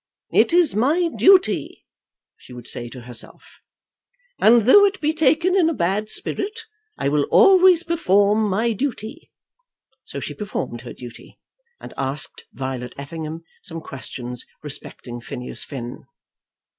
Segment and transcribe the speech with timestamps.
[0.31, 1.85] "It is my duty,"
[2.35, 3.59] she would say to herself,
[4.39, 6.61] "and though it be taken in a bad spirit,
[6.97, 9.31] I will always perform my duty."
[10.03, 11.39] So she performed her duty,
[11.79, 16.05] and asked Violet Effingham some few questions respecting Phineas Finn.